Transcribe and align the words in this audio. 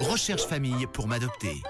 Recherche 0.00 0.44
famille 0.46 0.86
pour 0.92 1.08
m'adopter. 1.08 1.62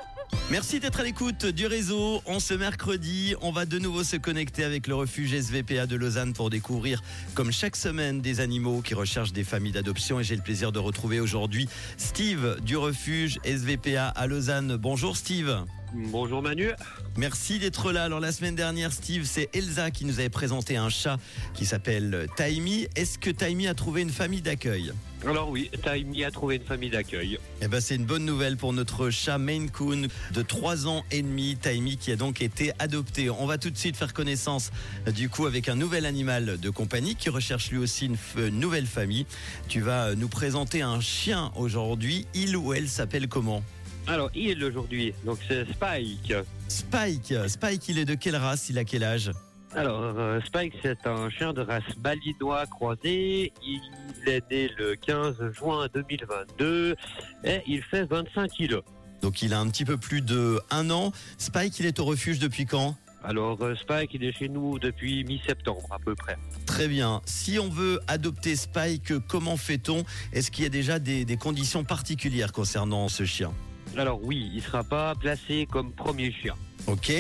Merci 0.50 0.78
d'être 0.80 1.00
à 1.00 1.04
l'écoute 1.04 1.46
du 1.46 1.66
réseau. 1.66 2.20
En 2.26 2.38
ce 2.38 2.52
mercredi, 2.54 3.34
on 3.40 3.50
va 3.50 3.64
de 3.64 3.78
nouveau 3.78 4.04
se 4.04 4.16
connecter 4.16 4.64
avec 4.64 4.86
le 4.86 4.94
refuge 4.94 5.34
SVPA 5.34 5.86
de 5.86 5.96
Lausanne 5.96 6.34
pour 6.34 6.50
découvrir, 6.50 7.02
comme 7.34 7.50
chaque 7.50 7.76
semaine, 7.76 8.20
des 8.20 8.40
animaux 8.40 8.82
qui 8.82 8.94
recherchent 8.94 9.32
des 9.32 9.44
familles 9.44 9.72
d'adoption. 9.72 10.20
Et 10.20 10.24
j'ai 10.24 10.36
le 10.36 10.42
plaisir 10.42 10.72
de 10.72 10.78
retrouver 10.78 11.20
aujourd'hui 11.20 11.68
Steve 11.96 12.58
du 12.62 12.76
refuge 12.76 13.38
SVPA 13.44 14.08
à 14.08 14.26
Lausanne. 14.26 14.76
Bonjour 14.76 15.16
Steve. 15.16 15.64
Bonjour 15.94 16.42
Manu. 16.42 16.70
Merci 17.16 17.58
d'être 17.58 17.92
là. 17.92 18.04
Alors 18.04 18.20
la 18.20 18.30
semaine 18.30 18.54
dernière, 18.54 18.92
Steve, 18.92 19.24
c'est 19.24 19.48
Elsa 19.54 19.90
qui 19.90 20.04
nous 20.04 20.20
avait 20.20 20.28
présenté 20.28 20.76
un 20.76 20.90
chat 20.90 21.18
qui 21.54 21.64
s'appelle 21.64 22.26
Taimi. 22.36 22.88
Est-ce 22.94 23.18
que 23.18 23.30
Taimi 23.30 23.66
a 23.68 23.74
trouvé 23.74 24.02
une 24.02 24.10
famille 24.10 24.42
d'accueil? 24.42 24.92
Alors 25.26 25.48
oui, 25.48 25.70
Taimi 25.82 26.24
a 26.24 26.30
trouvé 26.30 26.56
une 26.56 26.62
famille 26.62 26.90
d'accueil. 26.90 27.38
Eh 27.62 27.68
ben, 27.68 27.80
c'est 27.80 27.96
une 27.96 28.04
bonne 28.04 28.24
nouvelle 28.24 28.56
pour 28.56 28.72
notre 28.72 29.10
chat 29.10 29.38
Maine 29.38 29.70
Coon 29.70 30.08
de 30.32 30.42
3 30.42 30.86
ans 30.86 31.04
et 31.10 31.22
demi, 31.22 31.56
Taimi, 31.56 31.96
qui 31.96 32.12
a 32.12 32.16
donc 32.16 32.42
été 32.42 32.72
adopté. 32.78 33.30
On 33.30 33.46
va 33.46 33.58
tout 33.58 33.70
de 33.70 33.78
suite 33.78 33.96
faire 33.96 34.12
connaissance 34.12 34.70
du 35.14 35.28
coup 35.28 35.46
avec 35.46 35.68
un 35.68 35.74
nouvel 35.74 36.06
animal 36.06 36.58
de 36.60 36.70
compagnie 36.70 37.16
qui 37.16 37.30
recherche 37.30 37.70
lui 37.70 37.78
aussi 37.78 38.06
une 38.36 38.48
nouvelle 38.50 38.86
famille. 38.86 39.26
Tu 39.68 39.80
vas 39.80 40.14
nous 40.14 40.28
présenter 40.28 40.82
un 40.82 41.00
chien 41.00 41.50
aujourd'hui. 41.56 42.26
Il 42.34 42.56
ou 42.56 42.74
elle 42.74 42.88
s'appelle 42.88 43.26
comment? 43.26 43.62
Alors 44.08 44.30
il 44.34 44.64
aujourd'hui, 44.64 45.12
donc 45.24 45.38
c'est 45.46 45.66
Spike. 45.70 46.32
Spike. 46.68 47.34
Spike, 47.46 47.88
il 47.88 47.98
est 47.98 48.06
de 48.06 48.14
quelle 48.14 48.36
race 48.36 48.70
Il 48.70 48.78
a 48.78 48.84
quel 48.84 49.04
âge 49.04 49.30
Alors 49.74 50.00
euh, 50.00 50.40
Spike 50.46 50.72
c'est 50.82 51.06
un 51.06 51.28
chien 51.28 51.52
de 51.52 51.60
race 51.60 51.82
malinois 52.02 52.64
croisé. 52.66 53.52
Il 53.62 53.82
est 54.26 54.50
né 54.50 54.70
le 54.78 54.96
15 54.96 55.52
juin 55.52 55.88
2022 55.92 56.96
et 57.44 57.60
il 57.66 57.82
fait 57.82 58.04
25 58.04 58.50
kilos. 58.50 58.82
Donc 59.20 59.42
il 59.42 59.52
a 59.52 59.60
un 59.60 59.68
petit 59.68 59.84
peu 59.84 59.98
plus 59.98 60.22
de 60.22 60.58
un 60.70 60.88
an. 60.88 61.12
Spike, 61.36 61.78
il 61.78 61.84
est 61.84 62.00
au 62.00 62.06
refuge 62.06 62.38
depuis 62.38 62.64
quand 62.64 62.96
Alors 63.22 63.60
euh, 63.60 63.74
Spike 63.74 64.14
il 64.14 64.24
est 64.24 64.32
chez 64.32 64.48
nous 64.48 64.78
depuis 64.78 65.22
mi-septembre 65.24 65.86
à 65.90 65.98
peu 65.98 66.14
près. 66.14 66.38
Très 66.64 66.88
bien. 66.88 67.20
Si 67.26 67.58
on 67.58 67.68
veut 67.68 68.00
adopter 68.08 68.56
Spike, 68.56 69.18
comment 69.28 69.58
fait-on? 69.58 70.04
Est-ce 70.32 70.50
qu'il 70.50 70.64
y 70.64 70.66
a 70.66 70.70
déjà 70.70 70.98
des, 70.98 71.26
des 71.26 71.36
conditions 71.36 71.84
particulières 71.84 72.52
concernant 72.52 73.08
ce 73.08 73.26
chien? 73.26 73.52
Alors 73.96 74.20
oui, 74.22 74.50
il 74.54 74.62
sera 74.62 74.84
pas 74.84 75.14
placé 75.14 75.66
comme 75.70 75.92
premier 75.92 76.32
chien. 76.32 76.54
Ok. 76.86 77.12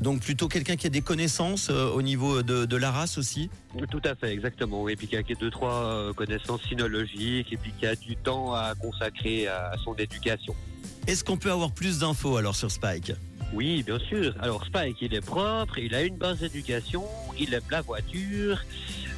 Donc 0.00 0.20
plutôt 0.20 0.48
quelqu'un 0.48 0.76
qui 0.76 0.86
a 0.86 0.90
des 0.90 1.00
connaissances 1.00 1.68
euh, 1.70 1.90
au 1.90 2.02
niveau 2.02 2.42
de, 2.42 2.64
de 2.64 2.76
la 2.76 2.90
race 2.90 3.18
aussi 3.18 3.50
Tout 3.90 4.00
à 4.04 4.14
fait, 4.14 4.32
exactement. 4.32 4.88
Et 4.88 4.96
puis 4.96 5.06
qui 5.06 5.16
a 5.16 5.22
deux, 5.22 5.50
trois 5.50 5.84
euh, 5.84 6.12
connaissances 6.12 6.62
sinologiques 6.62 7.52
et 7.52 7.56
puis 7.56 7.72
qui 7.78 7.86
a 7.86 7.94
du 7.94 8.16
temps 8.16 8.52
à 8.54 8.74
consacrer 8.74 9.46
à 9.46 9.72
son 9.84 9.94
éducation. 9.94 10.54
Est-ce 11.06 11.24
qu'on 11.24 11.36
peut 11.36 11.50
avoir 11.50 11.72
plus 11.72 12.00
d'infos 12.00 12.36
alors 12.36 12.56
sur 12.56 12.70
Spike? 12.70 13.12
Oui, 13.52 13.82
bien 13.82 13.98
sûr. 13.98 14.34
Alors 14.40 14.64
Spike, 14.64 14.96
il 15.02 15.14
est 15.14 15.20
propre, 15.20 15.78
il 15.78 15.94
a 15.94 16.02
une 16.02 16.16
base 16.16 16.38
d'éducation, 16.38 17.04
il 17.38 17.52
aime 17.52 17.62
la 17.70 17.82
voiture, 17.82 18.58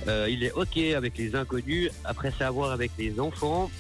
euh, 0.08 0.26
il 0.28 0.42
est 0.42 0.52
OK 0.52 0.76
avec 0.76 1.16
les 1.16 1.36
inconnus, 1.36 1.90
après 2.04 2.32
savoir 2.32 2.72
avec 2.72 2.90
les 2.98 3.20
enfants. 3.20 3.70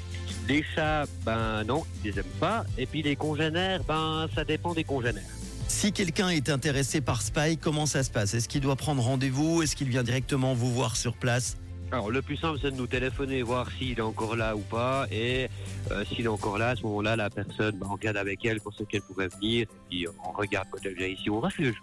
Les 0.48 0.62
chats, 0.74 1.04
ben 1.24 1.64
non, 1.64 1.84
ils 2.04 2.10
les 2.10 2.18
aiment 2.18 2.26
pas. 2.40 2.64
Et 2.76 2.86
puis 2.86 3.02
les 3.02 3.16
congénères, 3.16 3.82
ben 3.84 4.28
ça 4.34 4.44
dépend 4.44 4.74
des 4.74 4.84
congénères. 4.84 5.22
Si 5.68 5.92
quelqu'un 5.92 6.28
est 6.28 6.50
intéressé 6.50 7.00
par 7.00 7.22
Spike, 7.22 7.60
comment 7.60 7.86
ça 7.86 8.02
se 8.02 8.10
passe? 8.10 8.34
Est-ce 8.34 8.48
qu'il 8.48 8.60
doit 8.60 8.76
prendre 8.76 9.02
rendez-vous? 9.02 9.62
Est-ce 9.62 9.74
qu'il 9.74 9.88
vient 9.88 10.02
directement 10.02 10.54
vous 10.54 10.72
voir 10.72 10.96
sur 10.96 11.16
place? 11.16 11.56
Alors 11.90 12.10
le 12.10 12.22
plus 12.22 12.36
simple, 12.36 12.58
c'est 12.60 12.70
de 12.70 12.76
nous 12.76 12.86
téléphoner, 12.86 13.42
voir 13.42 13.70
s'il 13.70 13.98
est 13.98 14.00
encore 14.00 14.36
là 14.36 14.56
ou 14.56 14.60
pas. 14.60 15.06
Et 15.10 15.48
euh, 15.90 16.04
s'il 16.04 16.24
est 16.24 16.28
encore 16.28 16.58
là, 16.58 16.70
à 16.70 16.76
ce 16.76 16.82
moment-là, 16.82 17.16
la 17.16 17.30
personne, 17.30 17.78
ben, 17.78 17.86
on 17.88 17.94
regarde 17.94 18.16
avec 18.16 18.44
elle 18.44 18.60
pour 18.60 18.74
ce 18.74 18.82
qu'elle 18.84 19.02
pourrait 19.02 19.28
venir. 19.28 19.62
Et 19.62 19.68
puis 19.88 20.06
on 20.08 20.32
regarde 20.32 20.68
quand 20.70 20.78
elle 20.84 20.94
vient 20.94 21.06
ici 21.06 21.30
au 21.30 21.40
refuge. 21.40 21.76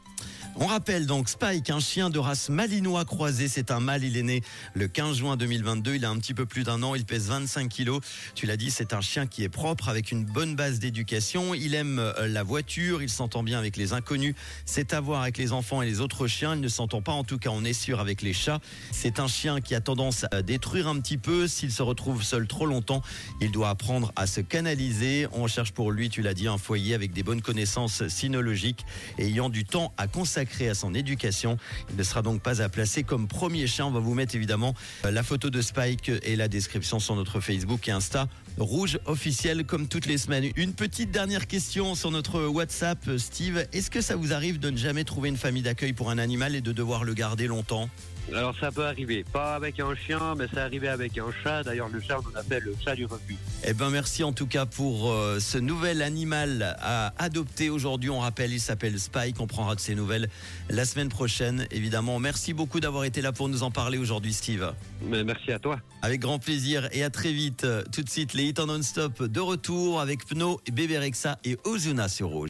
On 0.58 0.66
rappelle 0.66 1.06
donc 1.06 1.30
Spike, 1.30 1.70
un 1.70 1.80
chien 1.80 2.10
de 2.10 2.20
race 2.20 2.50
malinois 2.50 3.06
croisé. 3.06 3.48
C'est 3.48 3.72
un 3.72 3.80
mâle. 3.80 4.04
Il 4.04 4.18
est 4.18 4.24
né 4.24 4.44
le 4.74 4.90
15 4.90 5.18
juin 5.18 5.38
2022. 5.38 5.96
Il 5.96 6.04
a 6.04 6.10
un 6.10 6.18
petit 6.18 6.34
peu 6.34 6.46
plus 6.46 6.64
d'un 6.64 6.84
an. 6.84 6.94
Il 6.94 7.06
pèse 7.06 7.30
25 7.30 7.70
kilos. 7.70 8.02
Tu 8.36 8.46
l'as 8.46 8.58
dit, 8.58 8.70
c'est 8.70 8.94
un 8.94 9.00
chien 9.00 9.28
qui 9.28 9.44
est 9.44 9.50
propre 9.50 9.88
avec 9.88 10.12
une 10.12 10.26
bonne 10.26 10.56
base 10.56 10.80
d'éducation. 10.80 11.54
Il 11.54 11.74
aime 11.74 12.00
euh, 12.00 12.28
la 12.28 12.44
voiture. 12.44 13.02
Il 13.02 13.10
s'entend 13.10 13.44
bien 13.44 13.60
avec 13.60 13.78
les 13.78 13.94
inconnus. 13.94 14.36
C'est 14.66 14.94
à 14.94 15.00
voir 15.00 15.22
avec 15.22 15.38
les 15.38 15.54
enfants 15.54 15.82
et 15.82 15.86
les 15.86 16.02
autres 16.02 16.28
chiens. 16.28 16.54
Il 16.54 16.62
ne 16.62 16.68
s'entend 16.68 17.02
pas, 17.02 17.14
en 17.14 17.24
tout 17.24 17.38
cas, 17.38 17.50
on 17.50 17.64
est 17.64 17.74
sûr 17.74 18.02
avec 18.02 18.22
les 18.22 18.34
chats. 18.34 18.60
C'est 18.92 19.20
un 19.20 19.28
chien 19.28 19.62
qui 19.62 19.74
a 19.74 19.80
tendance 19.80 20.26
à 20.32 20.42
détruire 20.42 20.90
un 20.90 21.00
petit 21.00 21.18
peu. 21.18 21.48
S'il 21.48 21.72
se 21.72 21.82
retrouve 21.82 22.24
seul 22.24 22.46
trop 22.46 22.66
longtemps, 22.66 23.02
il 23.40 23.52
doit 23.52 23.70
apprendre 23.70 24.12
à 24.18 24.28
se 24.28 24.42
canaliser. 24.42 25.28
On 25.32 25.48
cherche 25.48 25.72
pour 25.72 25.92
lui, 25.92 26.10
tu 26.10 26.22
l'as 26.22 26.34
dit, 26.34 26.50
un 26.50 26.58
foyer 26.58 26.94
avec 26.94 27.14
des 27.14 27.24
bonnes 27.24 27.42
connaissances 27.42 28.06
sinologiques 28.10 28.86
et 29.18 29.28
ayant 29.28 29.50
du 29.50 29.64
temps 29.64 29.94
à 29.98 30.08
consacrer 30.08 30.41
à 30.70 30.74
son 30.74 30.94
éducation. 30.94 31.58
Il 31.90 31.96
ne 31.96 32.04
sera 32.04 32.22
donc 32.22 32.42
pas 32.42 32.62
à 32.62 32.70
placer 32.70 33.04
comme 33.04 33.28
premier 33.28 33.68
chien. 33.68 33.86
On 33.86 33.92
va 33.92 34.00
vous 34.00 34.14
mettre 34.14 34.36
évidemment 34.36 34.74
euh, 35.06 35.12
la 35.12 35.24
photo 35.24 35.50
de 35.50 35.62
Spike 35.62 36.12
et 36.24 36.36
la 36.36 36.48
description 36.48 37.00
sur 37.00 37.16
notre 37.16 37.40
Facebook 37.40 37.88
et 37.88 37.92
Insta. 37.92 38.28
Rouge 38.58 39.00
officiel 39.06 39.66
comme 39.66 39.88
toutes 39.88 40.06
les 40.06 40.18
semaines. 40.18 40.52
Une 40.56 40.74
petite 40.74 41.12
dernière 41.12 41.48
question 41.48 41.96
sur 41.96 42.12
notre 42.12 42.46
WhatsApp, 42.46 43.18
Steve. 43.18 43.66
Est-ce 43.72 43.90
que 43.90 44.02
ça 44.02 44.16
vous 44.16 44.34
arrive 44.34 44.60
de 44.60 44.70
ne 44.70 44.78
jamais 44.78 45.04
trouver 45.04 45.30
une 45.30 45.38
famille 45.38 45.64
d'accueil 45.64 45.94
pour 45.94 46.10
un 46.10 46.18
animal 46.18 46.56
et 46.56 46.62
de 46.62 46.72
devoir 46.72 47.04
le 47.04 47.14
garder 47.14 47.48
longtemps? 47.48 47.90
Alors 48.30 48.56
ça 48.60 48.72
peut 48.72 48.86
arriver, 48.86 49.26
pas 49.32 49.56
avec 49.56 49.80
un 49.80 49.96
chien, 49.96 50.36
mais 50.38 50.48
ça 50.54 50.64
arrivé 50.64 50.88
avec 50.88 51.18
un 51.18 51.32
chat. 51.44 51.64
D'ailleurs, 51.64 51.90
le 51.90 52.00
chat, 52.00 52.20
on 52.20 52.38
appelle 52.38 52.64
le 52.64 52.76
chat 52.84 52.96
du 52.96 53.06
refuge. 53.06 53.36
Eh 53.66 53.74
ben 53.74 53.90
merci 53.90 54.24
en 54.24 54.32
tout 54.32 54.48
cas 54.48 54.66
pour 54.66 55.12
euh, 55.12 55.40
ce 55.40 55.58
nouvel 55.58 56.02
animal 56.02 56.78
à 56.80 57.14
adopter 57.18 57.70
aujourd'hui. 57.70 58.10
On 58.10 58.20
rappelle, 58.20 58.54
il 58.54 58.60
s'appelle 58.60 59.00
Spike. 59.00 59.40
On 59.40 59.48
prendra 59.48 59.76
de 59.76 59.80
ses 59.80 59.96
nouvelles 59.96 60.30
la 60.70 60.86
semaine 60.86 61.10
prochaine, 61.10 61.68
évidemment. 61.72 62.20
Merci 62.20 62.54
beaucoup 62.54 62.80
d'avoir 62.80 63.04
été 63.04 63.22
là 63.22 63.32
pour 63.32 63.50
nous 63.50 63.64
en 63.64 63.72
parler 63.72 63.98
aujourd'hui, 63.98 64.34
Steve. 64.34 64.74
Mais 65.04 65.24
merci 65.24 65.52
à 65.52 65.60
toi. 65.60 65.80
Avec 66.02 66.22
grand 66.22 66.40
plaisir 66.40 66.88
et 66.94 67.04
à 67.04 67.10
très 67.10 67.34
vite. 67.34 67.68
Tout 67.92 68.04
de 68.04 68.10
suite, 68.10 68.34
les 68.34 68.46
hits 68.46 68.54
en 68.60 68.68
non-stop 68.68 69.24
de 69.24 69.40
retour 69.40 70.00
avec 70.00 70.26
Pno, 70.26 70.62
Bébé 70.72 70.98
Rexa 70.98 71.38
et 71.44 71.58
Ozuna 71.66 72.08
sur 72.08 72.30
Rouge. 72.30 72.40